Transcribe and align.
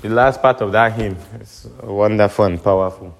the 0.00 0.08
last 0.08 0.40
part 0.40 0.60
of 0.60 0.72
that 0.72 0.92
hymn 0.92 1.16
is 1.40 1.68
wonderful 1.82 2.44
and 2.44 2.62
powerful. 2.62 3.16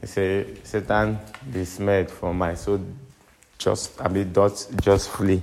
It 0.00 0.08
says, 0.08 0.46
Satan 0.62 1.18
dismayed 1.50 2.10
from 2.10 2.38
my 2.38 2.54
soul, 2.54 2.80
just 3.58 4.00
I 4.00 4.08
mean, 4.08 4.32
dots 4.32 4.66
just 4.80 5.10
flee 5.10 5.42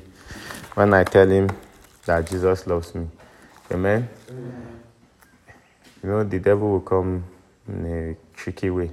when 0.76 0.94
I 0.94 1.04
tell 1.04 1.28
him 1.28 1.49
that 2.05 2.29
Jesus 2.29 2.68
loves 2.68 2.94
me. 2.94 3.07
Amen? 3.71 4.07
Amen. 4.29 4.79
You 6.04 6.10
know, 6.10 6.24
the 6.24 6.40
devil 6.40 6.70
will 6.72 6.82
come 6.82 7.24
in 7.68 7.86
a 7.86 8.38
tricky 8.38 8.70
way. 8.70 8.92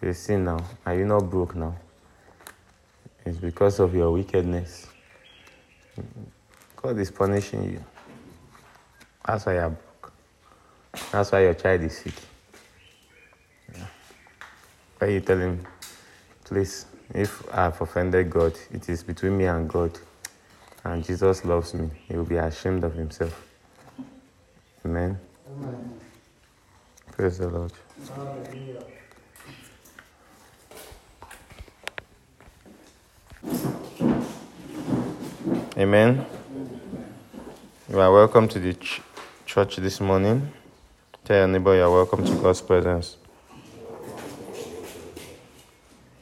You 0.00 0.12
see 0.12 0.36
now, 0.36 0.64
are 0.86 0.94
you 0.94 1.04
not 1.04 1.28
broke 1.28 1.56
now? 1.56 1.74
It's 3.24 3.36
because 3.36 3.80
of 3.80 3.94
your 3.94 4.12
wickedness. 4.12 4.86
God 6.76 6.98
is 6.98 7.10
punishing 7.10 7.64
you. 7.64 7.84
That's 9.28 9.46
why 9.46 9.54
you're 9.56 9.70
broke. 9.70 10.12
That's 11.12 11.32
why 11.32 11.42
your 11.42 11.54
child 11.54 11.82
is 11.82 11.98
sick. 11.98 12.14
Why 14.98 15.08
you 15.08 15.20
tell 15.20 15.38
him, 15.38 15.66
please, 16.44 16.86
if 17.14 17.42
I've 17.54 17.78
offended 17.80 18.30
God, 18.30 18.54
it 18.72 18.88
is 18.88 19.02
between 19.02 19.36
me 19.36 19.44
and 19.44 19.68
God. 19.68 19.98
And 20.84 21.04
Jesus 21.04 21.44
loves 21.44 21.74
me. 21.74 21.90
He 22.08 22.16
will 22.16 22.24
be 22.24 22.36
ashamed 22.38 22.84
of 22.84 22.94
himself. 22.94 23.46
Amen. 24.86 25.18
Amen. 25.52 26.00
Praise 27.12 27.38
the 27.38 27.48
Lord. 27.48 27.72
Amen. 35.76 36.26
You 37.90 38.00
are 38.00 38.12
welcome 38.12 38.48
to 38.48 38.58
the 38.58 38.74
ch- 38.74 39.02
church 39.64 39.76
this 39.78 40.00
morning. 40.00 40.52
Tell 41.24 41.38
your 41.38 41.48
neighbor 41.48 41.74
you 41.74 41.82
are 41.82 41.90
welcome 41.90 42.24
to 42.24 42.32
God's 42.36 42.60
presence. 42.60 43.16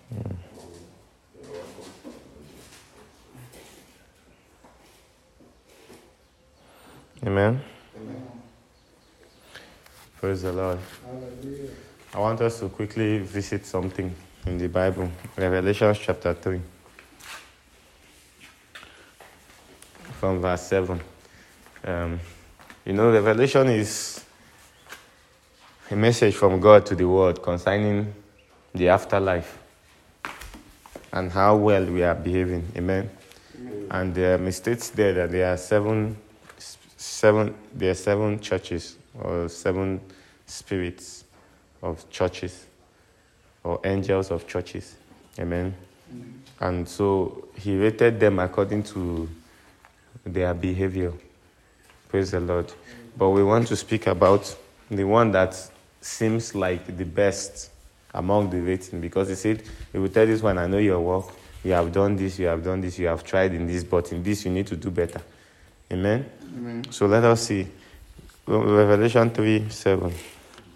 Hmm. 0.08 0.34
Amen. 7.26 7.60
Amen. 7.96 8.22
Praise 10.18 10.40
the 10.40 10.52
Lord. 10.52 10.78
I 12.14 12.18
want 12.18 12.40
us 12.40 12.60
to 12.60 12.70
quickly 12.70 13.18
visit 13.18 13.66
something 13.66 14.14
in 14.46 14.56
the 14.56 14.68
Bible, 14.68 15.10
Revelation 15.36 15.94
chapter 15.94 16.32
3. 16.32 16.58
from 20.20 20.40
verse 20.40 20.62
7. 20.62 20.98
Um, 21.84 22.18
you 22.86 22.92
know, 22.92 23.10
Revelation 23.10 23.66
is 23.66 24.24
a 25.90 25.96
message 25.96 26.36
from 26.36 26.60
God 26.60 26.86
to 26.86 26.94
the 26.94 27.06
world 27.06 27.42
concerning 27.42 28.14
the 28.72 28.88
afterlife 28.88 29.58
and 31.12 31.32
how 31.32 31.56
well 31.56 31.84
we 31.84 32.04
are 32.04 32.14
behaving. 32.14 32.64
Amen. 32.76 33.10
Amen. 33.58 33.88
And 33.90 34.16
um, 34.16 34.46
it 34.46 34.52
states 34.52 34.90
there 34.90 35.12
that 35.14 35.32
there 35.32 35.52
are 35.52 35.56
seven, 35.56 36.16
seven, 36.58 37.56
there 37.74 37.90
are 37.90 37.94
seven 37.94 38.38
churches 38.38 38.96
or 39.20 39.48
seven 39.48 40.00
spirits 40.46 41.24
of 41.82 42.08
churches 42.08 42.66
or 43.64 43.80
angels 43.82 44.30
of 44.30 44.46
churches. 44.46 44.94
Amen. 45.40 45.74
Amen. 46.12 46.42
And 46.60 46.88
so 46.88 47.48
he 47.56 47.76
rated 47.76 48.20
them 48.20 48.38
according 48.38 48.84
to 48.84 49.28
their 50.24 50.54
behavior. 50.54 51.12
Praise 52.08 52.30
the 52.30 52.40
Lord. 52.40 52.72
But 53.16 53.30
we 53.30 53.42
want 53.42 53.68
to 53.68 53.76
speak 53.76 54.06
about 54.06 54.54
the 54.90 55.04
one 55.04 55.32
that 55.32 55.56
seems 56.00 56.54
like 56.54 56.96
the 56.96 57.04
best 57.04 57.70
among 58.14 58.50
the 58.50 58.60
rating 58.60 59.00
because 59.00 59.28
he 59.28 59.34
said, 59.34 59.62
He 59.92 59.98
will 59.98 60.08
tell 60.08 60.26
this 60.26 60.42
one, 60.42 60.58
I 60.58 60.66
know 60.66 60.78
your 60.78 61.00
work. 61.00 61.26
You 61.64 61.72
have 61.72 61.92
done 61.92 62.16
this, 62.16 62.38
you 62.38 62.46
have 62.46 62.62
done 62.62 62.80
this, 62.80 62.98
you 62.98 63.06
have 63.08 63.24
tried 63.24 63.52
in 63.52 63.66
this, 63.66 63.82
but 63.82 64.12
in 64.12 64.22
this 64.22 64.44
you 64.44 64.52
need 64.52 64.66
to 64.68 64.76
do 64.76 64.90
better. 64.90 65.20
Amen? 65.90 66.24
Amen. 66.56 66.84
So 66.90 67.06
let 67.06 67.24
us 67.24 67.42
see. 67.46 67.66
Revelation 68.46 69.30
3 69.30 69.68
7. 69.68 70.12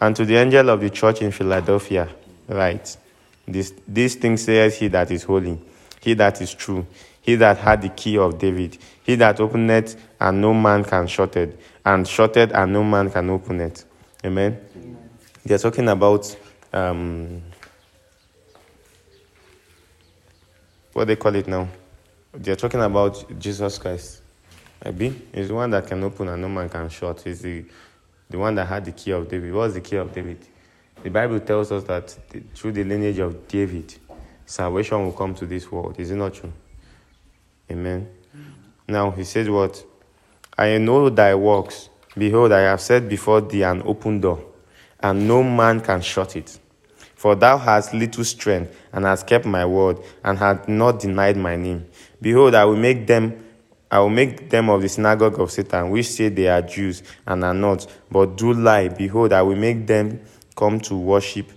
And 0.01 0.17
to 0.17 0.25
the 0.25 0.37
angel 0.37 0.69
of 0.71 0.81
the 0.81 0.91
church 0.91 1.23
in 1.23 1.31
Philadelphia, 1.31 2.09
write, 2.49 2.97
this, 3.47 3.73
These 3.87 4.17
things 4.17 4.43
says 4.43 4.79
he 4.79 4.89
that 4.89 5.11
is 5.11 5.23
holy, 5.23 5.59
he 6.01 6.15
that 6.15 6.41
is 6.41 6.55
true, 6.55 6.87
he 7.21 7.37
that 7.37 7.59
had 7.59 7.83
the 7.83 7.91
key 7.91 8.19
of 8.19 8.39
David, 8.39 8.79
he 9.03 9.15
that 9.17 9.39
opened 9.41 9.71
it 9.71 9.97
and 10.21 10.41
no 10.41 10.53
man 10.53 10.85
can 10.85 11.07
shut 11.07 11.37
it, 11.37 11.59
and 11.85 12.07
shut 12.07 12.37
it 12.37 12.53
and 12.53 12.73
no 12.73 12.85
man 12.85 13.11
can 13.11 13.31
open 13.31 13.61
it. 13.61 13.85
Amen. 14.25 14.61
Amen. 14.77 15.11
They're 15.45 15.59
talking 15.59 15.89
about 15.89 16.37
um, 16.73 17.43
what 20.93 21.07
they 21.07 21.17
call 21.17 21.35
it 21.35 21.49
now. 21.49 21.69
They're 22.33 22.57
talking 22.57 22.83
about 22.83 23.39
Jesus 23.39 23.79
Christ. 23.79 24.23
Maybe 24.85 25.21
he's 25.35 25.49
the 25.49 25.55
one 25.55 25.71
that 25.71 25.87
can 25.87 26.03
open 26.05 26.29
and 26.29 26.41
no 26.41 26.49
man 26.49 26.69
can 26.69 26.89
shut. 26.89 27.23
He's 27.23 27.41
the 27.41 27.65
the 28.29 28.39
one 28.39 28.55
that 28.55 28.67
had 28.67 28.85
the 28.85 28.93
key 28.93 29.11
of 29.11 29.29
David. 29.29 29.53
What 29.53 29.63
was 29.63 29.75
the 29.75 29.81
key 29.81 29.97
of 29.97 30.15
David? 30.15 30.39
The 31.03 31.11
Bible 31.11 31.41
tells 31.41 31.73
us 31.73 31.83
that 31.85 32.17
through 32.55 32.73
the 32.73 32.85
lineage 32.85 33.19
of 33.19 33.49
David, 33.49 33.95
salvation 34.47 35.03
will 35.03 35.13
come 35.13 35.35
to 35.35 35.47
this 35.47 35.71
world. 35.73 35.99
Is 35.99 36.13
it 36.13 36.17
not 36.17 36.35
true? 36.35 36.53
Amen. 37.71 38.09
Now 38.87 39.11
he 39.11 39.25
said, 39.25 39.49
What? 39.49 39.85
I 40.61 40.77
know 40.77 41.09
thy 41.09 41.35
works. 41.35 41.89
Behold, 42.19 42.53
I 42.53 42.61
have 42.61 42.83
set 42.83 43.09
before 43.09 43.41
thee 43.41 43.63
an 43.63 43.81
open 43.87 44.21
door, 44.21 44.45
and 45.03 45.27
no 45.27 45.43
man 45.43 45.81
can 45.81 46.03
shut 46.03 46.37
it. 46.37 46.61
For 47.15 47.35
thou 47.35 47.57
hast 47.57 47.95
little 47.95 48.25
strength, 48.25 48.77
and 48.93 49.07
hast 49.07 49.27
kept 49.27 49.47
my 49.47 49.65
word, 49.65 50.01
and 50.23 50.39
hast 50.39 50.69
not 50.69 51.01
denied 51.01 51.39
my 51.39 51.57
name. 51.57 51.87
Behold, 52.21 52.55
I 52.55 52.67
will 52.67 52.77
make 52.77 53.07
them 53.07 53.43
I 53.91 54.01
will 54.01 54.11
make 54.11 54.51
them 54.51 54.69
of 54.69 54.83
the 54.83 54.89
synagogue 54.91 55.41
of 55.41 55.51
Satan, 55.51 55.89
which 55.89 56.11
say 56.11 56.29
they 56.29 56.47
are 56.49 56.61
Jews 56.61 57.03
and 57.27 57.43
are 57.43 57.55
not, 57.55 57.87
but 58.11 58.37
do 58.37 58.53
lie. 58.53 58.89
Behold, 58.89 59.33
I 59.33 59.41
will 59.41 59.57
make 59.57 59.87
them 59.87 60.21
come 60.55 60.79
to 60.81 60.95
worship, 60.95 61.51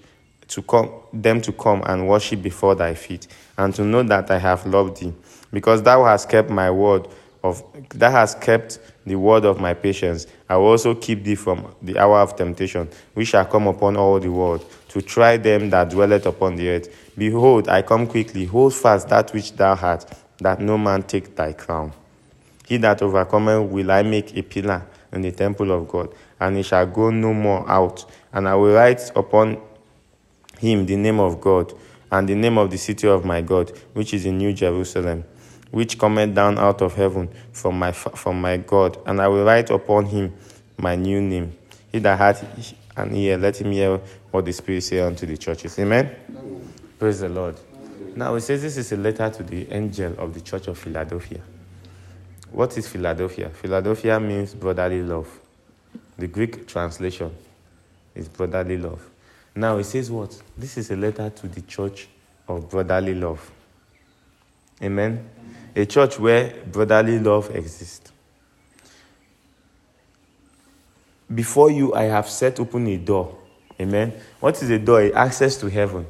to 0.48 0.62
come 0.62 0.90
them 1.12 1.42
to 1.42 1.52
come 1.52 1.84
and 1.86 2.08
worship 2.08 2.42
before 2.42 2.74
thy 2.74 2.94
feet, 2.94 3.28
and 3.58 3.76
to 3.76 3.84
know 3.84 4.02
that 4.04 4.32
I 4.32 4.40
have 4.40 4.66
loved 4.66 5.02
thee 5.02 5.14
because 5.54 5.84
thou 5.84 6.04
hast 6.04 6.28
kept 6.28 6.50
my 6.50 6.70
word 6.72 7.08
of 7.44 7.62
thou 7.90 8.10
hast 8.10 8.40
kept 8.40 8.80
the 9.06 9.16
word 9.16 9.44
of 9.44 9.60
my 9.60 9.74
patience. 9.74 10.28
I 10.48 10.56
will 10.56 10.68
also 10.68 10.96
keep 10.96 11.24
thee 11.24 11.36
from 11.36 11.76
the 11.82 11.98
hour 12.00 12.20
of 12.20 12.38
temptation, 12.38 12.88
which 13.14 13.30
shall 13.30 13.46
come 13.46 13.68
upon 13.68 13.98
all 13.98 14.20
the 14.20 14.32
world, 14.32 14.66
to 14.90 15.02
try 15.02 15.36
them 15.36 15.70
that 15.72 15.90
dwelleth 15.90 16.26
upon 16.26 16.56
the 16.56 16.70
earth. 16.70 17.14
Behold, 17.18 17.68
I 17.68 17.82
come 17.82 18.08
quickly. 18.08 18.46
Hold 18.46 18.74
fast 18.74 19.10
that 19.10 19.34
which 19.34 19.54
thou 19.54 19.76
hast, 19.76 20.14
that 20.38 20.62
no 20.62 20.78
man 20.78 21.04
take 21.04 21.36
thy 21.36 21.52
crown. 21.52 21.92
He 22.66 22.78
that 22.78 23.02
overcometh 23.02 23.70
will 23.70 23.92
I 23.92 24.04
make 24.04 24.38
a 24.38 24.42
pillar 24.42 24.86
in 25.12 25.22
the 25.22 25.32
temple 25.34 25.72
of 25.72 25.90
God, 25.90 26.14
and 26.40 26.56
he 26.56 26.64
shall 26.64 26.86
go 26.86 27.10
no 27.10 27.34
more 27.34 27.70
out. 27.70 28.10
And 28.32 28.48
I 28.48 28.56
will 28.56 28.74
write 28.74 29.12
upon 29.18 29.62
him 30.60 30.86
the 30.86 30.96
name 30.96 31.20
of 31.20 31.42
God, 31.42 31.74
and 32.10 32.30
the 32.30 32.36
name 32.36 32.58
of 32.58 32.72
the 32.72 32.78
city 32.78 33.08
of 33.08 33.26
my 33.26 33.42
God, 33.42 33.78
which 33.94 34.14
is 34.14 34.26
in 34.26 34.38
New 34.38 34.54
Jerusalem 34.54 35.26
which 35.74 35.98
cometh 35.98 36.36
down 36.36 36.60
out 36.60 36.84
of 36.84 36.94
heaven 36.94 37.28
from 37.52 37.80
my, 37.80 37.92
from 37.92 38.40
my 38.40 38.58
God, 38.58 38.96
and 39.08 39.20
I 39.20 39.28
will 39.28 39.44
write 39.44 39.72
upon 39.72 40.06
him 40.06 40.32
my 40.78 40.96
new 40.96 41.20
name. 41.20 41.58
He 41.92 41.98
that 41.98 42.16
hath 42.16 42.76
an 42.96 43.16
ear, 43.16 43.40
let 43.40 43.60
him 43.60 43.72
hear 43.72 44.00
what 44.30 44.46
the 44.46 44.54
Spirit 44.54 44.84
say 44.84 45.00
unto 45.00 45.26
the 45.26 45.36
churches. 45.36 45.80
Amen? 45.80 46.16
Amen. 46.30 46.74
Praise 47.00 47.22
the 47.22 47.30
Lord. 47.30 47.60
Now 48.16 48.36
it 48.36 48.42
says 48.42 48.62
this 48.62 48.78
is 48.78 48.92
a 48.92 48.98
letter 48.98 49.28
to 49.32 49.42
the 49.42 49.68
angel 49.74 50.14
of 50.20 50.36
the 50.36 50.42
church 50.42 50.68
of 50.68 50.78
Philadelphia. 50.78 51.42
What 52.52 52.78
is 52.78 52.88
Philadelphia? 52.88 53.50
Philadelphia 53.50 54.20
means 54.20 54.54
brotherly 54.54 55.02
love. 55.02 55.28
The 56.20 56.28
Greek 56.28 56.68
translation 56.68 57.36
is 58.14 58.28
brotherly 58.30 58.78
love. 58.78 59.10
Now 59.56 59.78
it 59.78 59.86
says 59.86 60.12
what? 60.12 60.40
This 60.56 60.78
is 60.78 60.92
a 60.92 60.96
letter 60.96 61.32
to 61.32 61.48
the 61.48 61.62
church 61.62 62.10
of 62.48 62.70
brotherly 62.70 63.16
love. 63.16 63.50
Amen 64.80 65.28
a 65.76 65.86
church 65.86 66.20
where 66.20 66.54
brotherly 66.66 67.20
love 67.20 67.56
exists. 67.56 68.12
Before 71.34 71.72
you, 71.72 71.94
I 71.94 72.04
have 72.04 72.30
set 72.30 72.60
open 72.60 72.88
a 72.88 72.98
door. 72.98 73.38
Amen. 73.80 74.14
What 74.40 74.62
is 74.62 74.70
a 74.70 74.78
door? 74.78 75.12
Access 75.16 75.58
to 75.58 75.70
heaven. 75.70 76.06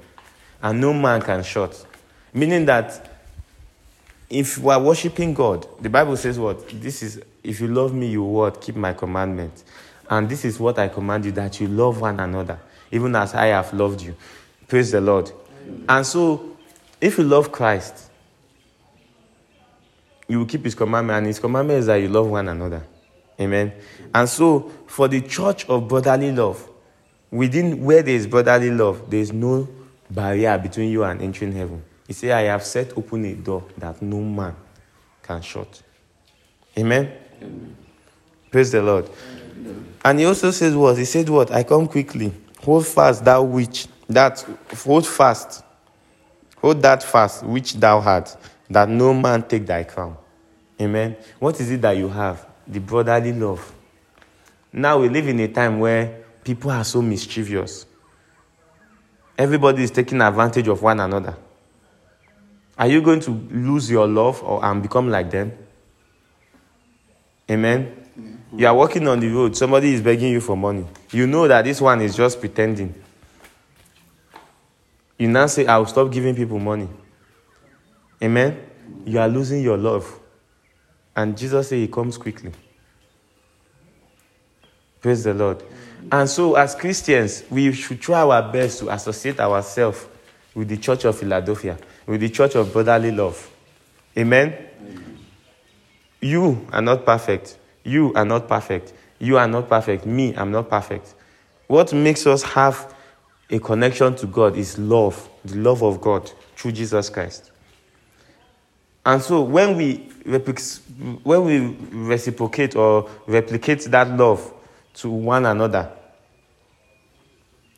And 0.61 0.81
no 0.81 0.93
man 0.93 1.21
can 1.21 1.43
shut. 1.43 1.85
Meaning 2.33 2.65
that 2.65 3.09
if 4.29 4.57
we 4.57 4.73
are 4.73 4.81
worshiping 4.81 5.33
God, 5.33 5.67
the 5.81 5.89
Bible 5.89 6.17
says 6.17 6.39
what? 6.39 6.67
This 6.81 7.03
is, 7.03 7.21
if 7.43 7.61
you 7.61 7.67
love 7.67 7.93
me, 7.93 8.07
you 8.07 8.23
what? 8.23 8.59
Keep 8.61 8.75
my 8.75 8.93
commandments. 8.93 9.63
And 10.09 10.27
this 10.27 10.43
is 10.43 10.59
what 10.59 10.79
I 10.79 10.87
command 10.87 11.25
you 11.25 11.31
that 11.33 11.59
you 11.61 11.67
love 11.67 12.01
one 12.01 12.19
another, 12.19 12.59
even 12.91 13.15
as 13.15 13.33
I 13.33 13.47
have 13.47 13.73
loved 13.73 14.01
you. 14.01 14.15
Praise 14.67 14.91
the 14.91 14.99
Lord. 15.01 15.31
And 15.87 16.05
so, 16.05 16.57
if 16.99 17.17
you 17.17 17.23
love 17.23 17.51
Christ, 17.51 18.09
you 20.27 20.39
will 20.39 20.45
keep 20.45 20.63
his 20.63 20.75
commandment, 20.75 21.17
and 21.17 21.27
his 21.27 21.39
commandment 21.39 21.79
is 21.79 21.85
that 21.87 21.95
you 21.95 22.09
love 22.09 22.27
one 22.27 22.47
another. 22.47 22.83
Amen. 23.39 23.73
And 24.13 24.29
so, 24.29 24.71
for 24.87 25.07
the 25.07 25.21
church 25.21 25.67
of 25.67 25.87
brotherly 25.87 26.31
love, 26.31 26.69
within 27.31 27.83
where 27.83 28.03
there 28.03 28.15
is 28.15 28.27
brotherly 28.27 28.71
love, 28.71 29.09
there 29.09 29.19
is 29.19 29.33
no 29.33 29.67
barrier 30.09 30.57
between 30.57 30.91
you 30.91 31.03
and 31.03 31.21
entering 31.21 31.51
heaven. 31.51 31.83
He 32.07 32.13
said, 32.13 32.31
I 32.31 32.41
have 32.43 32.63
set 32.63 32.97
open 32.97 33.25
a 33.25 33.33
door 33.33 33.65
that 33.77 34.01
no 34.01 34.21
man 34.21 34.55
can 35.21 35.41
shut. 35.41 35.81
Amen. 36.77 37.11
Amen. 37.41 37.75
Praise 38.51 38.71
the 38.71 38.81
Lord. 38.81 39.09
Amen. 39.57 39.93
And 40.05 40.19
he 40.19 40.25
also 40.25 40.51
says 40.51 40.75
what? 40.75 40.97
He 40.97 41.05
said 41.05 41.29
what? 41.29 41.51
I 41.51 41.63
come 41.63 41.87
quickly. 41.87 42.33
Hold 42.61 42.85
fast 42.85 43.25
thou 43.25 43.43
which 43.43 43.87
that 44.09 44.45
hold 44.83 45.07
fast. 45.07 45.63
Hold 46.57 46.81
that 46.81 47.03
fast 47.03 47.43
which 47.43 47.73
thou 47.73 47.99
hast, 47.99 48.37
that 48.73 48.89
no 48.89 49.13
man 49.13 49.43
take 49.43 49.65
thy 49.65 49.83
crown. 49.83 50.17
Amen. 50.81 51.15
What 51.39 51.59
is 51.59 51.71
it 51.71 51.81
that 51.81 51.95
you 51.95 52.09
have? 52.09 52.45
The 52.67 52.79
brotherly 52.79 53.33
love. 53.33 53.73
Now 54.71 54.99
we 54.99 55.09
live 55.09 55.27
in 55.27 55.39
a 55.39 55.47
time 55.47 55.79
where 55.79 56.23
people 56.43 56.71
are 56.71 56.83
so 56.83 57.01
mischievous. 57.01 57.85
Everybody 59.37 59.83
is 59.83 59.91
taking 59.91 60.21
advantage 60.21 60.67
of 60.67 60.81
one 60.81 60.99
another. 60.99 61.35
Are 62.77 62.87
you 62.87 63.01
going 63.01 63.19
to 63.21 63.31
lose 63.31 63.89
your 63.89 64.07
love 64.07 64.43
or 64.43 64.63
and 64.65 64.81
become 64.81 65.09
like 65.09 65.29
them? 65.29 65.51
Amen. 67.49 67.85
Mm-hmm. 68.19 68.59
You 68.59 68.67
are 68.67 68.75
walking 68.75 69.07
on 69.07 69.19
the 69.19 69.27
road, 69.29 69.55
somebody 69.55 69.93
is 69.93 70.01
begging 70.01 70.31
you 70.31 70.41
for 70.41 70.57
money. 70.57 70.85
You 71.11 71.27
know 71.27 71.47
that 71.47 71.65
this 71.65 71.79
one 71.79 72.01
is 72.01 72.15
just 72.15 72.39
pretending. 72.39 72.93
You 75.17 75.27
now 75.27 75.45
say, 75.47 75.65
I 75.65 75.77
will 75.77 75.85
stop 75.85 76.11
giving 76.11 76.35
people 76.35 76.59
money. 76.59 76.87
Amen. 78.23 78.57
You 79.05 79.19
are 79.19 79.27
losing 79.27 79.61
your 79.61 79.77
love. 79.77 80.19
And 81.15 81.37
Jesus 81.37 81.67
said 81.67 81.77
he 81.77 81.87
comes 81.87 82.17
quickly. 82.17 82.51
Praise 85.01 85.25
the 85.25 85.33
Lord. 85.33 85.61
And 86.11 86.29
so, 86.29 86.55
as 86.55 86.73
Christians, 86.75 87.43
we 87.49 87.73
should 87.73 87.99
try 87.99 88.21
our 88.21 88.51
best 88.51 88.79
to 88.79 88.89
associate 88.89 89.39
ourselves 89.39 90.07
with 90.55 90.69
the 90.69 90.77
church 90.77 91.03
of 91.03 91.17
Philadelphia, 91.17 91.77
with 92.07 92.21
the 92.21 92.29
church 92.29 92.55
of 92.55 92.71
brotherly 92.71 93.11
love. 93.11 93.51
Amen? 94.17 94.53
Amen? 94.53 95.17
You 96.21 96.65
are 96.71 96.81
not 96.81 97.05
perfect. 97.05 97.57
You 97.83 98.13
are 98.13 98.25
not 98.25 98.47
perfect. 98.47 98.93
You 99.19 99.37
are 99.37 99.47
not 99.47 99.67
perfect. 99.67 100.05
Me, 100.05 100.33
I'm 100.35 100.51
not 100.51 100.69
perfect. 100.69 101.13
What 101.67 101.93
makes 101.93 102.25
us 102.25 102.43
have 102.43 102.95
a 103.49 103.59
connection 103.59 104.15
to 104.15 104.27
God 104.27 104.55
is 104.55 104.77
love, 104.77 105.29
the 105.43 105.57
love 105.57 105.83
of 105.83 105.99
God 105.99 106.31
through 106.55 106.71
Jesus 106.73 107.09
Christ. 107.09 107.51
And 109.05 109.21
so 109.21 109.41
when 109.41 109.75
we, 109.75 109.95
when 111.23 111.45
we 111.45 111.59
reciprocate 111.91 112.75
or 112.75 113.09
replicate 113.27 113.81
that 113.85 114.09
love 114.09 114.53
to 114.95 115.09
one 115.09 115.45
another, 115.45 115.91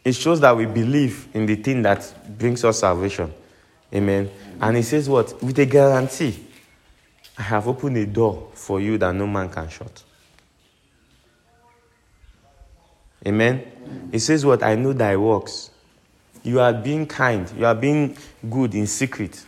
it 0.03 0.13
shows 0.13 0.39
that 0.41 0.55
we 0.55 0.67
believe 0.67 1.27
in 1.33 1.47
the 1.47 1.55
thing 1.55 1.81
that 1.81 2.13
brings 2.37 2.63
us 2.63 2.79
salvation. 2.79 3.33
Amen. 3.93 4.29
And 4.61 4.77
he 4.77 4.83
says, 4.83 5.09
What? 5.09 5.41
With 5.41 5.57
a 5.57 5.65
guarantee, 5.65 6.45
I 7.37 7.41
have 7.41 7.67
opened 7.67 7.97
a 7.97 8.05
door 8.05 8.49
for 8.53 8.79
you 8.79 8.99
that 8.99 9.15
no 9.15 9.25
man 9.25 9.49
can 9.49 9.67
shut. 9.67 10.03
Amen. 13.25 14.09
He 14.11 14.19
says, 14.19 14.45
What? 14.45 14.61
I 14.61 14.75
know 14.75 14.93
thy 14.93 15.17
works. 15.17 15.71
You 16.43 16.59
are 16.59 16.71
being 16.71 17.07
kind, 17.07 17.51
you 17.57 17.65
are 17.65 17.73
being 17.73 18.15
good 18.47 18.75
in 18.75 18.85
secret. 18.85 19.43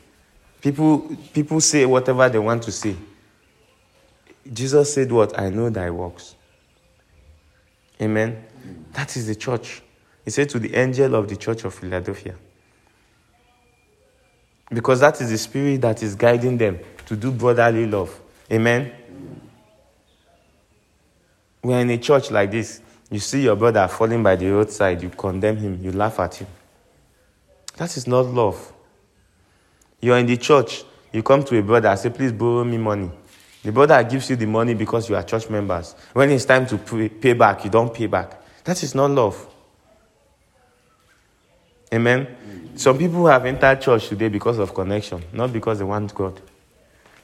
People, 0.62 1.16
people 1.34 1.62
say 1.62 1.86
whatever 1.86 2.28
they 2.30 2.40
want 2.40 2.64
to 2.64 2.72
say. 2.72 2.96
Jesus 4.52 4.94
said, 4.94 5.12
What? 5.12 5.38
I 5.38 5.50
know 5.50 5.70
thy 5.70 5.90
works. 5.90 6.36
Amen. 8.02 8.44
That 8.94 9.16
is 9.16 9.28
the 9.28 9.36
church. 9.36 9.82
He 10.24 10.32
said 10.32 10.50
to 10.50 10.60
the 10.60 10.76
angel 10.76 11.16
of 11.16 11.28
the 11.28 11.36
church 11.36 11.64
of 11.64 11.74
Philadelphia. 11.74 12.36
Because 14.70 15.00
that 15.00 15.22
is 15.22 15.30
the 15.30 15.38
spirit 15.38 15.82
that 15.82 16.04
is 16.04 16.16
guiding 16.16 16.58
them 16.58 16.80
to 17.06 17.16
do 17.16 17.32
brotherly 17.32 17.86
love. 17.86 18.20
Amen. 18.52 18.92
We're 21.64 21.80
in 21.80 21.90
a 21.90 21.98
church 21.98 22.32
like 22.32 22.52
this. 22.52 22.82
You 23.10 23.20
see 23.20 23.44
your 23.44 23.56
brother 23.56 23.88
falling 23.88 24.22
by 24.22 24.36
the 24.36 24.50
roadside, 24.50 25.02
you 25.02 25.10
condemn 25.10 25.58
him, 25.58 25.80
you 25.82 25.94
laugh 25.94 26.20
at 26.20 26.36
him. 26.36 26.48
That 27.78 27.96
is 27.96 28.08
not 28.08 28.26
love. 28.26 28.74
You're 30.00 30.18
in 30.18 30.26
the 30.26 30.38
church, 30.38 30.84
you 31.12 31.24
come 31.24 31.44
to 31.44 31.58
a 31.58 31.64
brother, 31.64 31.96
say, 31.96 32.10
please 32.10 32.32
borrow 32.32 32.64
me 32.64 32.78
money. 32.78 33.10
The 33.64 33.72
brother 33.72 34.02
gives 34.04 34.30
you 34.30 34.36
the 34.36 34.46
money 34.46 34.74
because 34.74 35.10
you 35.10 35.16
are 35.16 35.24
church 35.24 35.50
members. 35.50 35.96
When 36.14 36.30
it's 36.30 36.46
time 36.46 36.66
to 36.68 36.78
pay 37.10 37.34
back, 37.34 37.66
you 37.66 37.70
don't 37.70 37.94
pay 37.94 38.06
back. 38.06 38.42
That 38.64 38.82
is 38.84 38.94
not 38.94 39.12
love. 39.12 39.48
Amen. 41.94 42.74
Some 42.76 42.98
people 42.98 43.26
have 43.28 43.46
entered 43.46 43.82
church 43.82 44.10
today 44.10 44.30
because 44.30 44.60
of 44.60 44.74
connection, 44.74 45.24
not 45.34 45.52
because 45.52 45.80
they 45.80 45.86
want 45.86 46.14
God. 46.14 46.40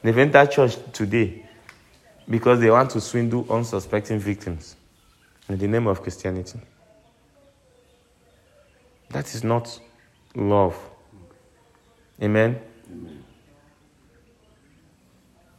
They've 0.02 0.18
entered 0.18 0.50
church 0.50 0.76
today 0.92 1.46
because 2.28 2.60
they 2.60 2.70
want 2.70 2.90
to 2.90 3.00
swindle 3.00 3.46
unsuspecting 3.50 4.18
victims 4.18 4.76
in 5.48 5.58
the 5.58 5.68
name 5.68 5.86
of 5.86 6.02
Christianity. 6.02 6.60
That 9.10 9.32
is 9.34 9.44
not 9.44 9.78
love. 10.34 10.76
Amen. 12.22 12.60
Amen. 12.90 13.24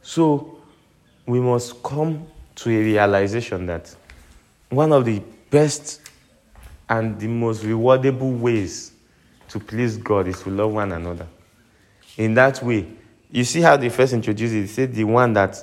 So 0.02 0.58
we 1.26 1.40
must 1.40 1.82
come 1.82 2.26
to 2.56 2.70
a 2.70 2.82
realization 2.82 3.66
that 3.66 3.94
one 4.70 4.92
of 4.92 5.04
the 5.04 5.22
best 5.50 6.00
and 6.88 7.18
the 7.18 7.26
most 7.26 7.62
rewardable 7.62 8.38
ways 8.38 8.92
to 9.48 9.60
please 9.60 9.96
God 9.96 10.28
is 10.28 10.42
to 10.42 10.50
love 10.50 10.72
one 10.72 10.92
another. 10.92 11.26
In 12.16 12.34
that 12.34 12.62
way, 12.62 12.86
you 13.30 13.44
see 13.44 13.60
how 13.60 13.76
they 13.76 13.88
first 13.88 14.12
introduced 14.12 14.54
it. 14.54 14.60
They 14.62 14.66
said 14.66 14.94
the 14.94 15.04
one 15.04 15.32
that 15.34 15.62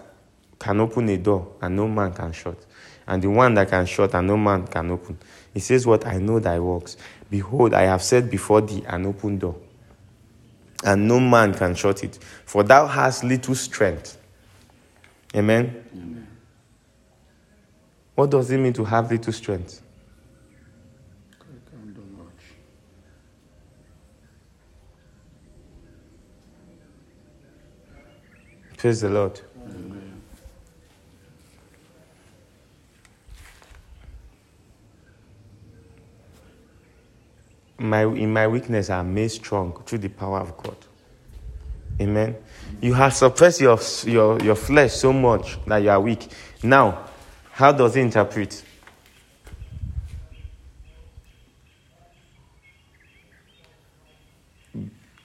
can 0.59 0.79
open 0.79 1.09
a 1.09 1.17
door 1.17 1.55
and 1.61 1.75
no 1.75 1.87
man 1.87 2.13
can 2.13 2.31
shut, 2.31 2.57
and 3.07 3.21
the 3.21 3.29
one 3.29 3.53
that 3.55 3.69
can 3.69 3.85
shut 3.85 4.13
and 4.13 4.27
no 4.27 4.37
man 4.37 4.67
can 4.67 4.91
open. 4.91 5.17
He 5.53 5.59
says, 5.59 5.85
What 5.85 6.05
I 6.05 6.17
know 6.17 6.39
thy 6.39 6.59
works. 6.59 6.97
Behold, 7.29 7.73
I 7.73 7.83
have 7.83 8.03
set 8.03 8.29
before 8.29 8.61
thee 8.61 8.83
an 8.87 9.05
open 9.05 9.39
door, 9.39 9.55
and 10.83 11.07
no 11.07 11.19
man 11.19 11.53
can 11.53 11.75
shut 11.75 12.03
it. 12.03 12.19
For 12.45 12.63
thou 12.63 12.87
hast 12.87 13.23
little 13.23 13.55
strength. 13.55 14.17
Amen. 15.35 15.83
Amen. 15.93 16.27
What 18.15 18.29
does 18.29 18.51
it 18.51 18.57
mean 18.59 18.73
to 18.73 18.83
have 18.83 19.09
little 19.11 19.33
strength? 19.33 19.81
Praise 28.77 28.99
the 28.99 29.09
Lord. 29.09 29.39
My, 37.93 38.05
in 38.05 38.33
my 38.33 38.47
weakness, 38.47 38.89
I 38.89 39.01
am 39.01 39.13
made 39.13 39.29
strong 39.29 39.71
through 39.85 39.99
the 39.99 40.09
power 40.09 40.39
of 40.39 40.57
God. 40.57 40.75
Amen. 42.01 42.35
You 42.81 42.95
have 42.95 43.13
suppressed 43.13 43.61
your, 43.61 43.79
your, 44.05 44.41
your 44.41 44.55
flesh 44.55 44.93
so 44.93 45.13
much 45.13 45.63
that 45.67 45.77
you 45.77 45.91
are 45.91 46.01
weak. 46.01 46.27
Now, 46.63 47.05
how 47.51 47.71
does 47.71 47.95
it 47.95 47.99
interpret? 47.99 48.63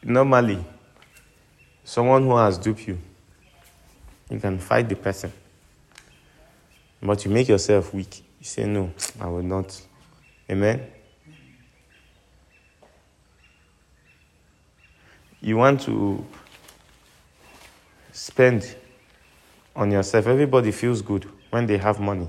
Normally, 0.02 0.62
someone 1.84 2.22
who 2.24 2.36
has 2.36 2.58
duped 2.58 2.86
you 2.86 2.98
you 4.28 4.40
can 4.40 4.58
fight 4.58 4.90
the 4.90 4.96
person. 4.96 5.32
But 7.02 7.24
you 7.24 7.30
make 7.30 7.48
yourself 7.48 7.94
weak. 7.94 8.18
You 8.40 8.44
say, 8.44 8.66
No, 8.66 8.92
I 9.18 9.26
will 9.28 9.42
not. 9.42 9.80
Amen? 10.50 10.97
You 15.48 15.56
want 15.56 15.80
to 15.82 16.22
spend 18.12 18.76
on 19.74 19.90
yourself. 19.90 20.26
Everybody 20.26 20.72
feels 20.72 21.00
good 21.00 21.26
when 21.48 21.66
they 21.66 21.78
have 21.78 21.98
money. 21.98 22.28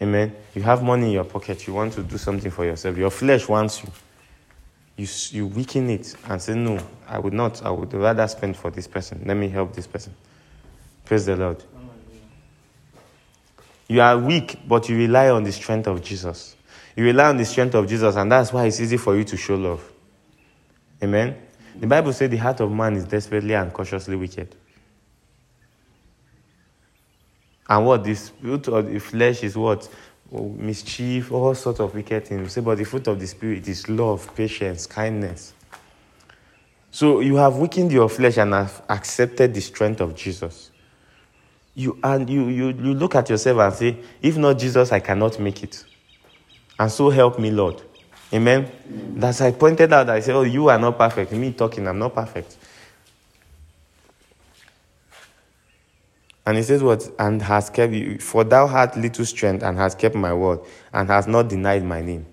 Amen. 0.00 0.34
You 0.54 0.62
have 0.62 0.82
money 0.82 1.08
in 1.08 1.12
your 1.12 1.24
pocket. 1.24 1.66
You 1.66 1.74
want 1.74 1.92
to 1.92 2.02
do 2.02 2.16
something 2.16 2.50
for 2.50 2.64
yourself. 2.64 2.96
Your 2.96 3.10
flesh 3.10 3.46
wants 3.46 3.82
you. 3.82 3.90
You, 4.96 5.06
you 5.32 5.46
weaken 5.48 5.90
it 5.90 6.16
and 6.24 6.40
say, 6.40 6.54
No, 6.54 6.78
I 7.06 7.18
would 7.18 7.34
not. 7.34 7.62
I 7.62 7.68
would 7.68 7.92
rather 7.92 8.26
spend 8.26 8.56
for 8.56 8.70
this 8.70 8.86
person. 8.86 9.22
Let 9.26 9.36
me 9.36 9.50
help 9.50 9.74
this 9.74 9.86
person. 9.86 10.14
Praise 11.04 11.26
the 11.26 11.36
Lord. 11.36 11.62
You 13.86 14.00
are 14.00 14.16
weak, 14.16 14.60
but 14.66 14.88
you 14.88 14.96
rely 14.96 15.28
on 15.28 15.44
the 15.44 15.52
strength 15.52 15.86
of 15.86 16.02
Jesus. 16.02 16.56
You 16.96 17.04
rely 17.04 17.28
on 17.28 17.36
the 17.36 17.44
strength 17.44 17.74
of 17.74 17.86
Jesus, 17.86 18.16
and 18.16 18.32
that's 18.32 18.50
why 18.50 18.64
it's 18.64 18.80
easy 18.80 18.96
for 18.96 19.14
you 19.14 19.24
to 19.24 19.36
show 19.36 19.56
love. 19.56 19.92
Amen. 21.02 21.47
The 21.78 21.86
Bible 21.86 22.12
says 22.12 22.28
the 22.28 22.36
heart 22.36 22.60
of 22.60 22.72
man 22.72 22.96
is 22.96 23.04
desperately 23.04 23.54
and 23.54 23.72
cautiously 23.72 24.16
wicked. 24.16 24.54
And 27.68 27.86
what 27.86 28.02
the 28.02 28.14
fruit 28.14 28.68
of 28.68 28.90
the 28.90 28.98
flesh 28.98 29.44
is 29.44 29.56
what? 29.56 29.88
Mischief, 30.30 31.30
all 31.30 31.54
sorts 31.54 31.80
of 31.80 31.94
wicked 31.94 32.26
things. 32.26 32.52
Say, 32.52 32.60
but 32.60 32.78
the 32.78 32.84
fruit 32.84 33.06
of 33.06 33.20
the 33.20 33.26
spirit 33.26 33.68
is 33.68 33.88
love, 33.88 34.34
patience, 34.34 34.86
kindness. 34.86 35.54
So 36.90 37.20
you 37.20 37.36
have 37.36 37.56
weakened 37.56 37.92
your 37.92 38.08
flesh 38.08 38.38
and 38.38 38.52
have 38.52 38.82
accepted 38.88 39.54
the 39.54 39.60
strength 39.60 40.00
of 40.00 40.14
Jesus. 40.14 40.70
You 41.74 41.98
and 42.02 42.28
you, 42.28 42.48
you 42.48 42.66
you 42.68 42.94
look 42.94 43.14
at 43.14 43.30
yourself 43.30 43.58
and 43.58 43.74
say, 43.74 43.96
if 44.20 44.36
not 44.36 44.58
Jesus, 44.58 44.90
I 44.90 44.98
cannot 44.98 45.38
make 45.38 45.62
it. 45.62 45.84
And 46.78 46.90
so 46.90 47.10
help 47.10 47.38
me, 47.38 47.50
Lord. 47.50 47.80
Amen. 48.32 48.70
That's 49.16 49.40
I 49.40 49.52
pointed 49.52 49.92
out. 49.92 50.10
I 50.10 50.20
said, 50.20 50.34
Oh, 50.34 50.42
you 50.42 50.68
are 50.68 50.78
not 50.78 50.98
perfect. 50.98 51.32
Me 51.32 51.52
talking, 51.52 51.86
I'm 51.88 51.98
not 51.98 52.14
perfect. 52.14 52.56
And 56.44 56.56
he 56.56 56.62
says, 56.62 56.82
What? 56.82 57.10
And 57.18 57.40
has 57.42 57.70
kept 57.70 57.92
you, 57.92 58.18
for 58.18 58.44
thou 58.44 58.66
hast 58.66 58.96
little 58.96 59.24
strength 59.24 59.62
and 59.62 59.78
has 59.78 59.94
kept 59.94 60.14
my 60.14 60.32
word 60.34 60.60
and 60.92 61.08
has 61.08 61.26
not 61.26 61.48
denied 61.48 61.84
my 61.84 62.02
name. 62.02 62.26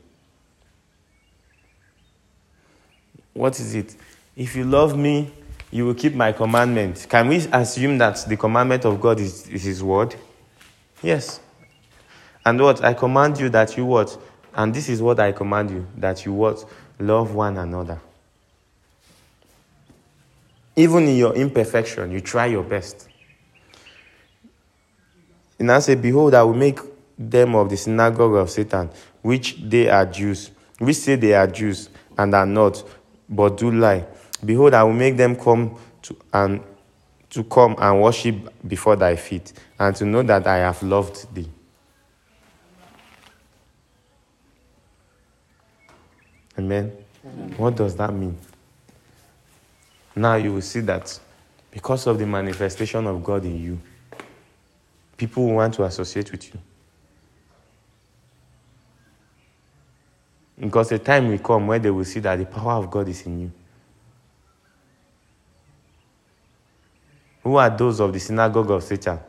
What 3.34 3.60
is 3.60 3.76
it? 3.76 3.96
If 4.36 4.56
you 4.56 4.64
love 4.64 4.98
me, 4.98 5.32
you 5.72 5.86
will 5.86 5.94
keep 5.94 6.14
my 6.14 6.32
commandment. 6.32 7.06
Can 7.10 7.28
we 7.28 7.38
assume 7.52 7.98
that 7.98 8.26
the 8.28 8.38
commandment 8.38 8.86
of 8.86 9.00
God 9.02 9.20
is, 9.20 9.48
is 9.50 9.64
his 9.64 9.84
word? 9.84 10.16
Yes. 11.02 11.40
And 12.46 12.62
what? 12.62 12.84
I 12.84 12.94
command 12.94 13.40
you 13.40 13.50
that 13.50 13.76
you 13.76 13.86
what? 13.86 14.18
And 14.56 14.74
this 14.74 14.88
is 14.88 15.02
what 15.02 15.20
I 15.20 15.34
command 15.34 15.70
you 15.70 15.86
that 15.98 16.26
you 16.26 16.32
what? 16.32 16.64
Love 16.98 17.36
one 17.36 17.58
another. 17.58 18.00
Even 20.78 21.08
in 21.08 21.18
your 21.18 21.36
imperfection, 21.36 22.12
you 22.12 22.22
try 22.22 22.48
your 22.48 22.64
best. 22.64 23.10
And 25.60 25.72
I 25.72 25.80
say, 25.80 25.96
Behold, 25.96 26.34
I 26.34 26.44
will 26.44 26.54
make 26.54 26.80
them 27.18 27.56
of 27.56 27.70
the 27.70 27.78
synagogue 27.78 28.36
of 28.36 28.50
Satan, 28.50 28.90
which 29.22 29.58
they 29.62 29.90
are 29.90 30.06
Jews, 30.06 30.52
which 30.80 30.98
say 30.98 31.16
they 31.16 31.34
are 31.34 31.48
Jews 31.48 31.90
and 32.18 32.34
are 32.34 32.46
not, 32.46 32.84
but 33.30 33.58
do 33.58 33.72
lie. 33.72 34.06
Behold, 34.44 34.74
I 34.74 34.84
will 34.84 34.94
make 34.94 35.18
them 35.18 35.36
come 35.36 35.78
to 36.04 36.16
and 36.34 36.62
to 37.30 37.44
come 37.44 37.76
and 37.78 38.02
worship 38.02 38.54
before 38.66 38.96
thy 38.96 39.16
feet, 39.18 39.52
and 39.78 39.94
to 39.98 40.06
know 40.06 40.24
that 40.24 40.48
I 40.48 40.58
have 40.58 40.82
loved 40.84 41.34
thee. 41.34 41.50
Amen. 46.58 46.92
Amen. 47.26 47.54
What 47.58 47.76
does 47.76 47.96
that 47.96 48.14
mean? 48.14 48.38
Now 50.16 50.36
you 50.36 50.54
will 50.54 50.62
see 50.62 50.80
that 50.82 51.20
because 51.72 52.08
of 52.08 52.18
the 52.18 52.26
manifestation 52.26 53.06
of 53.06 53.24
God 53.24 53.44
in 53.44 53.62
you, 53.62 53.80
people 55.18 55.46
want 55.46 55.74
to 55.74 55.84
associate 55.84 56.32
with 56.32 56.54
you. 56.54 56.60
Because 60.58 60.92
a 60.94 61.00
time 61.00 61.28
will 61.28 61.38
come 61.40 61.68
where 61.68 61.80
they 61.80 61.90
will 61.92 62.06
see 62.06 62.22
that 62.22 62.38
the 62.38 62.46
power 62.46 62.82
of 62.82 62.90
God 62.90 63.10
is 63.10 63.26
in 63.26 63.42
you. 63.42 63.52
Who 67.44 67.58
are 67.58 67.70
those 67.70 68.00
of 68.00 68.14
the 68.14 68.20
synagogue 68.20 68.72
of 68.72 68.84
Satan? 68.84 69.20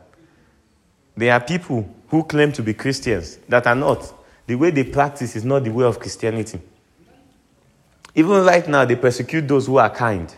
They 1.15 1.29
are 1.29 1.41
people 1.41 1.93
who 2.07 2.23
claim 2.23 2.51
to 2.53 2.63
be 2.63 2.73
Christians 2.73 3.37
that 3.49 3.67
are 3.67 3.75
not. 3.75 4.13
The 4.47 4.55
way 4.55 4.71
they 4.71 4.85
practice 4.85 5.35
is 5.35 5.43
not 5.43 5.65
the 5.65 5.69
way 5.69 5.83
of 5.83 5.99
Christianity. 5.99 6.61
Even 8.17 8.43
right 8.43 8.67
now, 8.67 8.83
they 8.83 8.95
persecute 8.95 9.47
those 9.47 9.67
who 9.67 9.77
are 9.77 9.91
kind. 9.91 10.33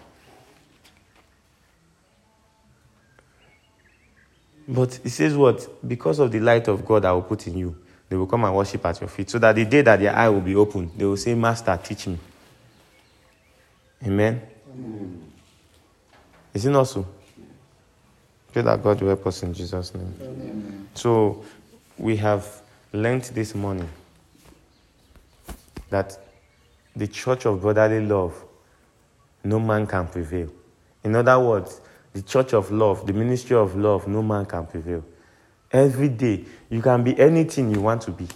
But 4.67 4.99
he 5.01 5.07
says 5.07 5.33
what? 5.33 5.65
Because 5.87 6.19
of 6.19 6.29
the 6.29 6.41
light 6.41 6.67
of 6.67 6.85
God 6.85 7.05
I 7.05 7.13
will 7.13 7.21
put 7.21 7.47
in 7.47 7.57
you, 7.57 7.77
they 8.09 8.17
will 8.17 8.27
come 8.27 8.43
and 8.43 8.53
worship 8.53 8.85
at 8.85 8.99
your 8.99 9.07
feet. 9.07 9.29
So 9.29 9.39
that 9.39 9.55
the 9.55 9.63
day 9.63 9.81
that 9.81 9.97
their 9.97 10.13
eye 10.13 10.27
will 10.27 10.41
be 10.41 10.55
open, 10.55 10.91
they 10.97 11.05
will 11.05 11.15
say, 11.15 11.33
Master, 11.35 11.79
teach 11.81 12.05
me. 12.07 12.19
Amen. 14.05 14.41
Amen. 14.73 15.31
Is 16.53 16.65
it 16.65 16.71
not 16.71 16.83
so? 16.83 17.07
Pray 18.51 18.61
that 18.61 18.83
God 18.83 18.99
will 18.99 19.07
help 19.07 19.25
us 19.25 19.41
in 19.41 19.53
Jesus' 19.53 19.95
name. 19.95 20.13
Amen. 20.21 20.89
So 20.95 21.45
we 21.97 22.17
have 22.17 22.61
learned 22.91 23.23
this 23.23 23.55
morning 23.55 23.87
that 25.89 26.19
the 26.99 27.07
church 27.07 27.45
of 27.45 27.61
brotherly 27.61 28.05
love, 28.05 28.43
no 29.45 29.57
man 29.57 29.87
can 29.87 30.05
prevail. 30.05 30.49
In 31.03 31.15
other 31.15 31.39
words, 31.39 31.79
the 32.11 32.21
church 32.21 32.53
of 32.53 32.71
love, 32.71 33.07
the 33.07 33.13
ministry 33.13 33.55
of 33.55 33.77
love, 33.77 34.07
no 34.07 34.21
man 34.21 34.45
can 34.45 34.65
prevail. 34.65 35.05
Every 35.71 36.09
day, 36.09 36.43
you 36.69 36.81
can 36.81 37.03
be 37.03 37.17
anything 37.17 37.71
you 37.73 37.79
want 37.79 38.01
to 38.01 38.11
be. 38.11 38.27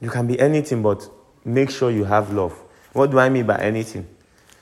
You 0.00 0.10
can 0.10 0.26
be 0.26 0.38
anything, 0.38 0.82
but 0.82 1.08
make 1.42 1.70
sure 1.70 1.90
you 1.90 2.04
have 2.04 2.32
love. 2.34 2.52
What 2.92 3.10
do 3.10 3.18
I 3.18 3.30
mean 3.30 3.46
by 3.46 3.60
anything? 3.60 4.06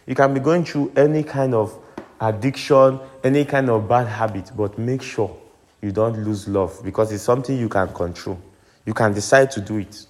You 0.06 0.14
can 0.14 0.32
be 0.32 0.38
going 0.38 0.64
through 0.64 0.92
any 0.96 1.25
kind 1.25 1.54
of 1.54 1.76
addiction, 2.20 3.00
any 3.25 3.44
kind 3.44 3.68
of 3.68 3.88
bad 3.88 4.06
habit, 4.06 4.52
but 4.56 4.78
make 4.78 5.02
sure 5.02 5.37
you 5.82 5.90
don't 5.90 6.23
lose 6.25 6.46
love 6.46 6.80
because 6.84 7.11
it's 7.11 7.25
something 7.25 7.58
you 7.58 7.68
can 7.68 7.92
control. 7.92 8.40
You 8.87 8.94
can 8.94 9.12
decide 9.12 9.50
to 9.52 9.61
do 9.61 9.78
it. 9.78 10.06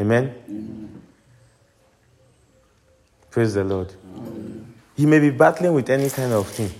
Amen? 0.00 0.34
Mm-hmm. 0.50 1.09
Praise 3.30 3.54
the 3.54 3.64
Lord. 3.64 3.94
He 4.96 5.06
may 5.06 5.20
be 5.20 5.30
battling 5.30 5.72
with 5.72 5.88
any 5.88 6.10
kind 6.10 6.32
of 6.32 6.48
thing. 6.48 6.70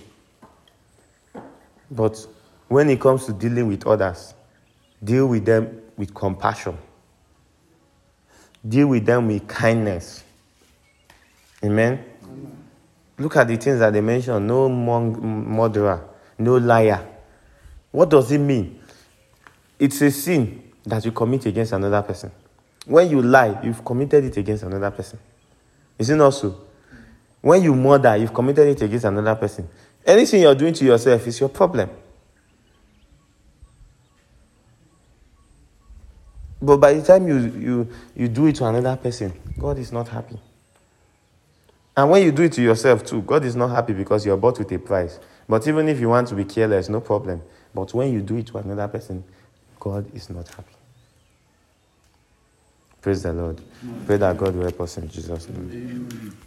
But 1.89 2.25
when 2.67 2.89
it 2.89 2.99
comes 2.99 3.25
to 3.25 3.33
dealing 3.33 3.67
with 3.67 3.87
others, 3.87 4.33
deal 5.03 5.27
with 5.27 5.45
them 5.45 5.81
with 5.97 6.13
compassion. 6.13 6.77
Deal 8.67 8.87
with 8.87 9.05
them 9.05 9.27
with 9.27 9.47
kindness. 9.47 10.23
Amen? 11.63 12.03
Amen. 12.23 12.57
Look 13.17 13.35
at 13.37 13.47
the 13.47 13.55
things 13.55 13.79
that 13.79 13.93
they 13.93 14.01
mentioned 14.01 14.47
no 14.47 14.69
murderer, 14.69 16.07
no 16.37 16.57
liar. 16.57 17.07
What 17.91 18.09
does 18.09 18.31
it 18.31 18.39
mean? 18.39 18.81
It's 19.77 20.01
a 20.01 20.11
sin 20.11 20.71
that 20.85 21.03
you 21.05 21.11
commit 21.11 21.45
against 21.45 21.73
another 21.73 22.01
person. 22.01 22.31
When 22.85 23.09
you 23.09 23.21
lie, 23.21 23.59
you've 23.63 23.83
committed 23.83 24.25
it 24.25 24.37
against 24.37 24.63
another 24.63 24.91
person. 24.91 25.19
Is 26.01 26.09
it 26.09 26.15
not 26.15 26.31
so? 26.31 26.59
When 27.41 27.61
you 27.61 27.75
murder, 27.75 28.17
you've 28.17 28.33
committed 28.33 28.67
it 28.67 28.81
against 28.81 29.05
another 29.05 29.35
person. 29.35 29.69
Anything 30.03 30.41
you're 30.41 30.55
doing 30.55 30.73
to 30.73 30.83
yourself 30.83 31.27
is 31.27 31.39
your 31.39 31.49
problem. 31.49 31.91
But 36.59 36.77
by 36.77 36.93
the 36.93 37.03
time 37.03 37.27
you, 37.27 37.37
you, 37.37 37.87
you 38.15 38.27
do 38.29 38.47
it 38.47 38.55
to 38.55 38.65
another 38.65 38.95
person, 38.95 39.31
God 39.59 39.77
is 39.77 39.91
not 39.91 40.07
happy. 40.07 40.39
And 41.95 42.09
when 42.09 42.23
you 42.23 42.31
do 42.31 42.41
it 42.41 42.53
to 42.53 42.63
yourself 42.63 43.05
too, 43.05 43.21
God 43.21 43.45
is 43.45 43.55
not 43.55 43.67
happy 43.67 43.93
because 43.93 44.25
you're 44.25 44.37
bought 44.37 44.57
with 44.57 44.71
a 44.71 44.79
price. 44.79 45.19
But 45.47 45.67
even 45.67 45.87
if 45.87 45.99
you 45.99 46.09
want 46.09 46.29
to 46.29 46.35
be 46.35 46.45
careless, 46.45 46.89
no 46.89 46.99
problem. 46.99 47.43
But 47.75 47.93
when 47.93 48.11
you 48.11 48.21
do 48.21 48.37
it 48.37 48.47
to 48.47 48.57
another 48.57 48.87
person, 48.87 49.23
God 49.79 50.11
is 50.15 50.31
not 50.31 50.47
happy. 50.47 50.73
Praise 53.01 53.23
the 53.23 53.33
Lord. 53.33 53.59
Pray 54.05 54.17
that 54.17 54.37
God 54.37 54.55
will 54.55 54.63
help 54.63 54.81
us 54.81 54.97
in 54.97 55.09
Jesus' 55.09 55.49
name. 55.49 55.69
Amen. 55.73 56.37